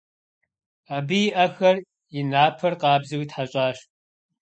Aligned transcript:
Абы 0.95 1.19
и 1.27 1.31
ӏэхэр, 1.35 1.77
и 2.19 2.21
напэр 2.31 2.73
къабзэу 2.81 3.23
итхьэщӏащ. 3.23 3.77